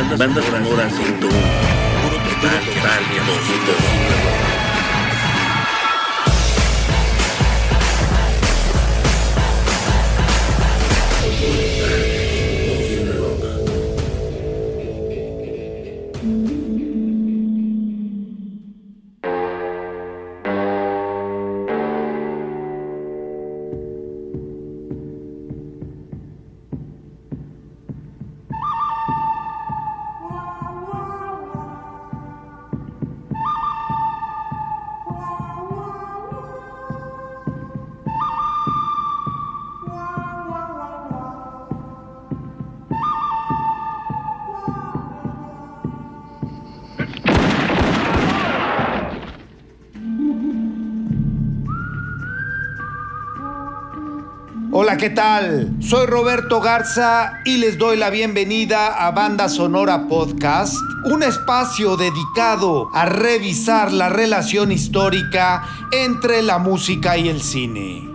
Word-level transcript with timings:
Bandas, 0.00 0.18
bandas 0.18 0.44
sonoras 0.46 0.92
101. 0.94 1.20
Puro 1.20 2.16
total, 2.16 2.60
total, 2.64 3.00
total, 3.26 4.49
Hola, 54.82 54.96
¿qué 54.96 55.10
tal? 55.10 55.74
Soy 55.80 56.06
Roberto 56.06 56.58
Garza 56.62 57.42
y 57.44 57.58
les 57.58 57.76
doy 57.76 57.98
la 57.98 58.08
bienvenida 58.08 59.06
a 59.06 59.10
Banda 59.10 59.50
Sonora 59.50 60.08
Podcast, 60.08 60.74
un 61.04 61.22
espacio 61.22 61.98
dedicado 61.98 62.88
a 62.94 63.04
revisar 63.04 63.92
la 63.92 64.08
relación 64.08 64.72
histórica 64.72 65.68
entre 65.92 66.40
la 66.40 66.56
música 66.56 67.18
y 67.18 67.28
el 67.28 67.42
cine. 67.42 68.08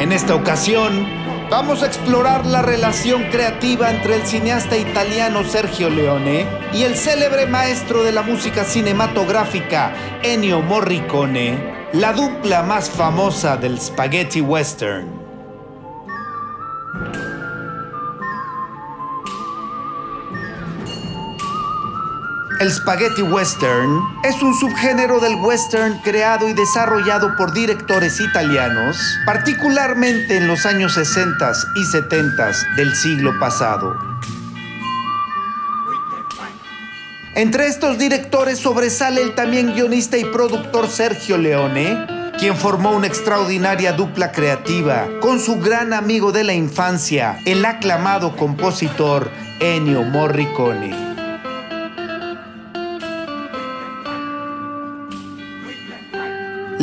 En 0.00 0.10
esta 0.10 0.34
ocasión, 0.34 1.25
Vamos 1.48 1.84
a 1.84 1.86
explorar 1.86 2.44
la 2.44 2.60
relación 2.60 3.30
creativa 3.30 3.88
entre 3.88 4.16
el 4.16 4.26
cineasta 4.26 4.76
italiano 4.76 5.44
Sergio 5.44 5.88
Leone 5.88 6.44
y 6.72 6.82
el 6.82 6.96
célebre 6.96 7.46
maestro 7.46 8.02
de 8.02 8.10
la 8.10 8.22
música 8.22 8.64
cinematográfica 8.64 9.94
Ennio 10.24 10.60
Morricone, 10.60 11.88
la 11.92 12.12
dupla 12.12 12.64
más 12.64 12.90
famosa 12.90 13.56
del 13.56 13.78
spaghetti 13.80 14.40
western. 14.40 15.15
El 22.66 22.72
spaghetti 22.72 23.22
western 23.22 24.02
es 24.24 24.42
un 24.42 24.52
subgénero 24.52 25.20
del 25.20 25.36
western 25.36 26.00
creado 26.00 26.48
y 26.48 26.52
desarrollado 26.52 27.36
por 27.36 27.52
directores 27.52 28.18
italianos, 28.18 28.96
particularmente 29.24 30.36
en 30.36 30.48
los 30.48 30.66
años 30.66 30.94
60 30.94 31.52
y 31.76 31.84
70 31.84 32.50
del 32.74 32.92
siglo 32.96 33.38
pasado. 33.38 33.96
Entre 37.36 37.68
estos 37.68 37.98
directores 37.98 38.58
sobresale 38.58 39.22
el 39.22 39.36
también 39.36 39.72
guionista 39.72 40.18
y 40.18 40.24
productor 40.24 40.88
Sergio 40.88 41.38
Leone, 41.38 42.32
quien 42.36 42.56
formó 42.56 42.90
una 42.90 43.06
extraordinaria 43.06 43.92
dupla 43.92 44.32
creativa 44.32 45.06
con 45.20 45.38
su 45.38 45.60
gran 45.60 45.92
amigo 45.92 46.32
de 46.32 46.42
la 46.42 46.54
infancia, 46.54 47.38
el 47.44 47.64
aclamado 47.64 48.34
compositor 48.34 49.30
Ennio 49.60 50.02
Morricone. 50.02 51.05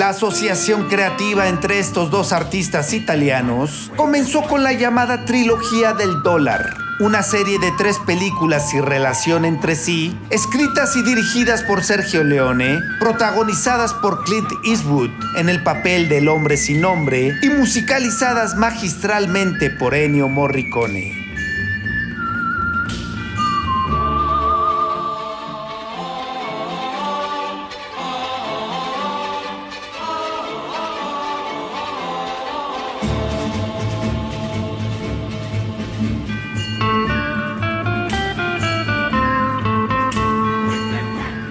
La 0.00 0.08
asociación 0.08 0.88
creativa 0.88 1.46
entre 1.46 1.78
estos 1.78 2.10
dos 2.10 2.32
artistas 2.32 2.94
italianos 2.94 3.92
comenzó 3.96 4.40
con 4.40 4.64
la 4.64 4.72
llamada 4.72 5.26
Trilogía 5.26 5.92
del 5.92 6.22
Dólar, 6.22 6.74
una 7.00 7.22
serie 7.22 7.58
de 7.58 7.70
tres 7.76 7.98
películas 8.06 8.70
sin 8.70 8.82
relación 8.82 9.44
entre 9.44 9.76
sí, 9.76 10.18
escritas 10.30 10.96
y 10.96 11.02
dirigidas 11.02 11.62
por 11.64 11.84
Sergio 11.84 12.24
Leone, 12.24 12.78
protagonizadas 12.98 13.92
por 13.92 14.24
Clint 14.24 14.48
Eastwood 14.64 15.10
en 15.36 15.50
el 15.50 15.62
papel 15.62 16.08
del 16.08 16.28
hombre 16.28 16.56
sin 16.56 16.80
nombre 16.80 17.34
y 17.42 17.50
musicalizadas 17.50 18.56
magistralmente 18.56 19.68
por 19.68 19.94
Ennio 19.94 20.30
Morricone. 20.30 21.29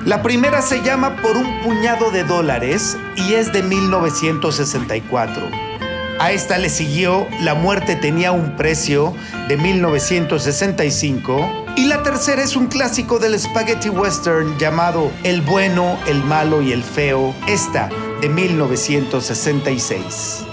La 0.10 0.22
primera 0.24 0.64
se 0.64 0.82
llama 0.82 1.18
Por 1.18 1.38
un 1.38 1.62
puñado 1.62 2.10
de 2.10 2.24
dólares 2.24 2.98
y 3.16 3.36
es 3.36 3.54
de 3.54 3.62
1964. 3.62 5.44
A 6.18 6.32
esta 6.32 6.58
le 6.58 6.72
siguió 6.72 7.28
La 7.42 7.54
muerte 7.54 7.96
tenía 7.96 8.32
un 8.32 8.56
precio 8.56 9.14
de 9.48 9.56
1965 9.56 11.66
y 11.76 11.86
la 11.86 12.02
tercera 12.02 12.42
es 12.42 12.56
un 12.56 12.66
clásico 12.66 13.20
del 13.20 13.40
spaghetti 13.40 13.90
western 13.90 14.58
llamado 14.58 15.12
El 15.22 15.44
bueno, 15.44 16.00
el 16.08 16.24
malo 16.24 16.64
y 16.64 16.72
el 16.72 16.84
feo, 16.84 17.36
esta 17.46 17.88
de 18.20 18.30
1966. 18.30 20.49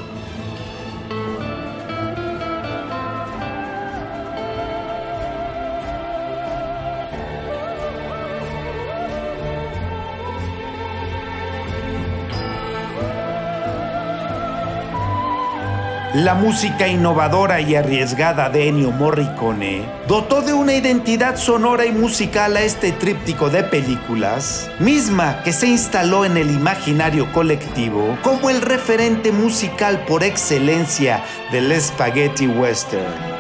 La 16.17 16.35
música 16.35 16.89
innovadora 16.89 17.61
y 17.61 17.75
arriesgada 17.75 18.49
de 18.49 18.69
Ennio 18.69 18.91
Morricone 18.91 19.85
dotó 20.09 20.41
de 20.41 20.55
una 20.55 20.73
identidad 20.73 21.37
sonora 21.37 21.85
y 21.85 21.93
musical 21.93 22.57
a 22.57 22.63
este 22.63 22.93
tríptico 22.93 23.51
de 23.51 23.63
películas, 23.63 24.71
misma 24.79 25.43
que 25.43 25.53
se 25.53 25.67
instaló 25.67 26.25
en 26.25 26.39
el 26.39 26.51
imaginario 26.51 27.31
colectivo 27.35 28.17
como 28.23 28.49
el 28.49 28.63
referente 28.63 29.31
musical 29.31 30.07
por 30.07 30.25
excelencia 30.25 31.23
del 31.53 31.79
spaghetti 31.79 32.47
western. 32.47 33.36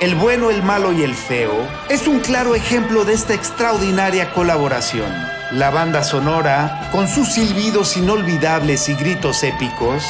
El 0.00 0.14
bueno, 0.14 0.50
el 0.50 0.62
malo 0.62 0.92
y 0.92 1.02
el 1.02 1.12
feo 1.12 1.66
es 1.88 2.06
un 2.06 2.20
claro 2.20 2.54
ejemplo 2.54 3.04
de 3.04 3.14
esta 3.14 3.34
extraordinaria 3.34 4.32
colaboración. 4.32 5.10
La 5.50 5.70
banda 5.70 6.04
sonora, 6.04 6.88
con 6.92 7.08
sus 7.08 7.32
silbidos 7.32 7.96
inolvidables 7.96 8.88
y 8.88 8.94
gritos 8.94 9.42
épicos, 9.42 10.04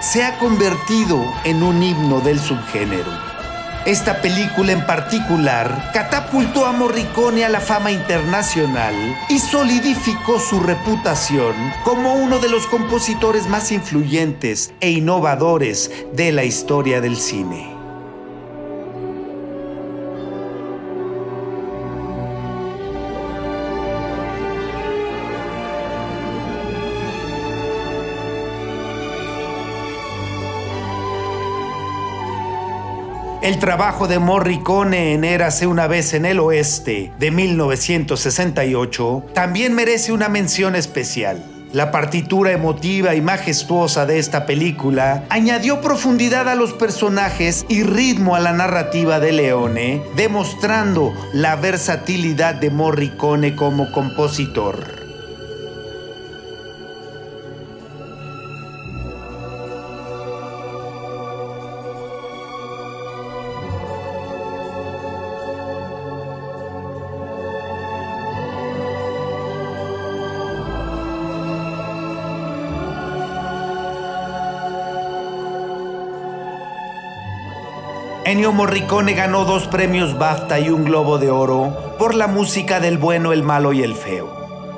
se 0.00 0.24
ha 0.24 0.38
convertido 0.38 1.22
en 1.44 1.62
un 1.62 1.82
himno 1.82 2.20
del 2.20 2.40
subgénero. 2.40 3.10
Esta 3.84 4.22
película 4.22 4.72
en 4.72 4.86
particular 4.86 5.90
catapultó 5.92 6.64
a 6.64 6.72
Morricone 6.72 7.44
a 7.44 7.50
la 7.50 7.60
fama 7.60 7.92
internacional 7.92 8.94
y 9.28 9.40
solidificó 9.40 10.40
su 10.40 10.60
reputación 10.60 11.54
como 11.84 12.14
uno 12.14 12.38
de 12.38 12.48
los 12.48 12.66
compositores 12.66 13.46
más 13.46 13.72
influyentes 13.72 14.72
e 14.80 14.90
innovadores 14.90 15.90
de 16.14 16.32
la 16.32 16.44
historia 16.44 17.02
del 17.02 17.18
cine. 17.18 17.73
El 33.44 33.58
trabajo 33.58 34.08
de 34.08 34.18
Morricone 34.18 35.12
en 35.12 35.22
Érase 35.22 35.66
una 35.66 35.86
vez 35.86 36.14
en 36.14 36.24
el 36.24 36.40
oeste 36.40 37.12
de 37.18 37.30
1968 37.30 39.26
también 39.34 39.74
merece 39.74 40.12
una 40.12 40.30
mención 40.30 40.74
especial. 40.74 41.44
La 41.70 41.90
partitura 41.90 42.52
emotiva 42.52 43.14
y 43.14 43.20
majestuosa 43.20 44.06
de 44.06 44.18
esta 44.18 44.46
película 44.46 45.24
añadió 45.28 45.82
profundidad 45.82 46.48
a 46.48 46.54
los 46.54 46.72
personajes 46.72 47.66
y 47.68 47.82
ritmo 47.82 48.34
a 48.34 48.40
la 48.40 48.54
narrativa 48.54 49.20
de 49.20 49.32
Leone, 49.32 50.02
demostrando 50.16 51.12
la 51.34 51.56
versatilidad 51.56 52.54
de 52.54 52.70
Morricone 52.70 53.54
como 53.54 53.92
compositor. 53.92 55.03
Ennio 78.26 78.52
Morricone 78.52 79.12
ganó 79.12 79.44
dos 79.44 79.66
premios 79.66 80.16
BAFTA 80.18 80.58
y 80.58 80.70
un 80.70 80.84
Globo 80.84 81.18
de 81.18 81.30
Oro 81.30 81.76
por 81.98 82.14
la 82.14 82.26
música 82.26 82.80
del 82.80 82.96
bueno, 82.96 83.32
el 83.32 83.42
malo 83.42 83.74
y 83.74 83.82
el 83.82 83.94
feo. 83.94 84.32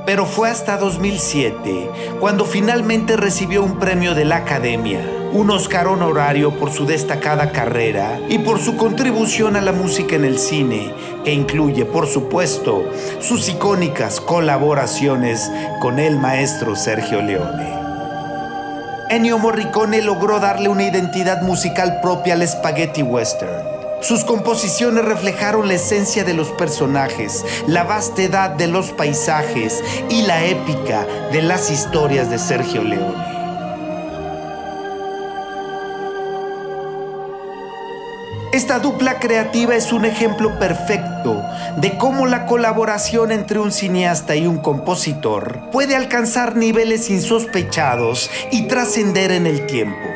Pero 0.05 0.27
fue 0.27 0.51
hasta 0.51 0.77
2007 0.77 2.17
cuando 2.19 2.45
finalmente 2.45 3.17
recibió 3.17 3.63
un 3.63 3.79
premio 3.79 4.17
de 4.17 4.25
la 4.25 4.39
Academia, 4.39 5.01
un 5.33 5.49
Oscar 5.53 5.87
honorario 5.87 6.59
por 6.59 6.73
su 6.73 6.87
destacada 6.87 7.53
carrera 7.53 8.19
y 8.29 8.41
por 8.41 8.59
su 8.59 8.77
contribución 8.77 9.55
a 9.55 9.61
la 9.61 9.71
música 9.71 10.17
en 10.17 10.25
el 10.25 10.41
cine, 10.41 10.93
que 11.25 11.33
incluye, 11.33 11.85
por 11.85 12.09
supuesto, 12.09 12.91
sus 13.21 13.49
icónicas 13.49 14.21
colaboraciones 14.21 15.49
con 15.81 16.01
el 16.01 16.19
maestro 16.19 16.75
Sergio 16.75 17.23
Leone. 17.23 17.86
Ennio 19.09 19.39
Morricone 19.39 20.03
logró 20.03 20.41
darle 20.41 20.69
una 20.69 20.83
identidad 20.83 21.43
musical 21.43 22.01
propia 22.01 22.35
al 22.35 22.47
spaghetti 22.47 23.03
western. 23.03 23.53
Sus 24.03 24.25
composiciones 24.25 25.05
reflejaron 25.05 25.69
la 25.69 25.75
esencia 25.75 26.25
de 26.25 26.35
los 26.35 26.49
personajes, 26.49 27.45
la 27.69 27.85
vastedad 27.85 28.51
de 28.51 28.67
los 28.67 28.91
paisajes 28.91 29.83
y 30.11 30.23
la 30.23 30.45
épica 30.45 31.07
de 31.31 31.43
las 31.43 31.71
historias 31.71 32.31
de 32.31 32.39
Sergio 32.39 32.83
Leone. 32.83 33.36
Esta 38.57 38.79
dupla 38.79 39.19
creativa 39.19 39.75
es 39.77 39.93
un 39.93 40.07
ejemplo 40.07 40.59
perfecto 40.59 41.45
de 41.77 41.99
cómo 41.99 42.25
la 42.25 42.47
colaboración 42.47 43.31
entre 43.31 43.59
un 43.59 43.71
cineasta 43.71 44.35
y 44.35 44.47
un 44.47 44.57
compositor 44.57 45.69
puede 45.71 45.95
alcanzar 45.95 46.57
niveles 46.57 47.11
insospechados 47.11 48.31
y 48.51 48.63
trascender 48.67 49.31
en 49.31 49.47
el 49.47 49.67
tiempo. 49.67 50.09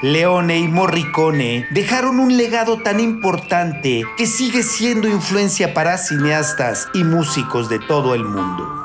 Leone 0.00 0.58
y 0.58 0.68
Morricone 0.68 1.66
dejaron 1.70 2.18
un 2.18 2.38
legado 2.38 2.78
tan 2.82 2.98
importante 2.98 4.04
que 4.16 4.26
sigue 4.26 4.62
siendo 4.62 5.06
influencia 5.06 5.74
para 5.74 5.98
cineastas 5.98 6.88
y 6.94 7.04
músicos 7.04 7.68
de 7.68 7.78
todo 7.78 8.14
el 8.14 8.24
mundo. 8.24 8.75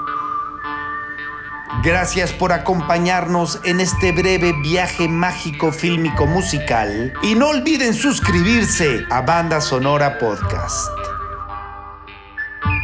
Gracias 1.84 2.32
por 2.32 2.54
acompañarnos 2.54 3.60
en 3.64 3.80
este 3.80 4.12
breve 4.12 4.54
viaje 4.62 5.08
mágico 5.08 5.72
fílmico 5.72 6.28
musical 6.28 7.12
y 7.24 7.34
no 7.34 7.50
olviden 7.50 7.96
suscribirse 7.96 9.04
a 9.10 9.22
Banda 9.22 9.62
Sonora 9.62 10.20
Podcast. 10.20 10.90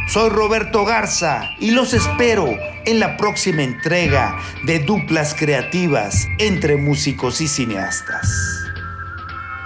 Soy 0.08 0.30
Roberto 0.30 0.84
Garza 0.84 1.42
y 1.60 1.70
los 1.70 1.94
espero 1.94 2.48
en 2.86 2.98
la 2.98 3.16
próxima 3.16 3.62
entrega 3.62 4.36
de 4.64 4.80
Duplas 4.80 5.32
Creativas 5.38 6.26
entre 6.38 6.76
músicos 6.76 7.40
y 7.40 7.46
cineastas. 7.46 8.64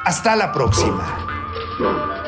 Hasta 0.05 0.37
la 0.37 0.52
próxima. 0.52 2.22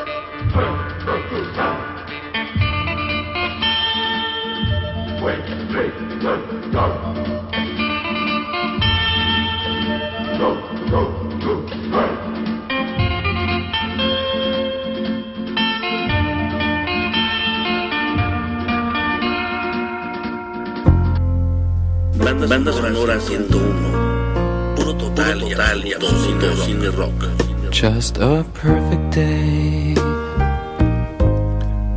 Banda, 22.54 22.70
Banda 22.70 22.88
sonora 22.88 23.18
101. 23.18 24.76
Puro 24.76 24.94
total, 24.94 25.40
total 25.40 25.86
y 25.86 25.92
absoluto 25.92 26.56
cine 26.64 26.88
rock. 26.90 27.28
Just 27.72 28.18
a 28.18 28.44
perfect 28.54 29.10
day. 29.10 29.94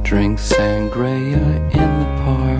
Drink 0.01 0.39
sangria 0.39 1.37
in 1.73 1.99
the 1.99 2.07
park. 2.23 2.56